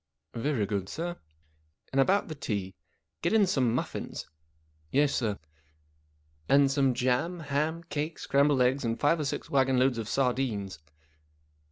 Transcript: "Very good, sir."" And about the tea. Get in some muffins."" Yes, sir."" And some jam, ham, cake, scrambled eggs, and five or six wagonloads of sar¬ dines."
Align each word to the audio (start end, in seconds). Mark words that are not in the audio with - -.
"Very 0.33 0.65
good, 0.65 0.89
sir."" 0.89 1.15
And 1.93 2.01
about 2.01 2.27
the 2.27 2.33
tea. 2.33 2.73
Get 3.21 3.33
in 3.33 3.45
some 3.45 3.75
muffins."" 3.75 4.27
Yes, 4.91 5.13
sir."" 5.13 5.37
And 6.49 6.71
some 6.71 6.95
jam, 6.95 7.41
ham, 7.41 7.83
cake, 7.83 8.17
scrambled 8.17 8.63
eggs, 8.63 8.83
and 8.83 8.99
five 8.99 9.19
or 9.19 9.25
six 9.25 9.47
wagonloads 9.49 9.99
of 9.99 10.07
sar¬ 10.07 10.33
dines." 10.33 10.79